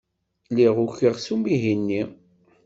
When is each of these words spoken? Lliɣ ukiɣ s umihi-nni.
Lliɣ 0.49 0.75
ukiɣ 0.85 1.15
s 1.19 1.27
umihi-nni. 1.33 2.01